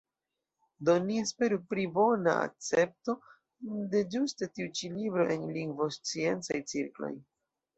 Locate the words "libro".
4.97-5.29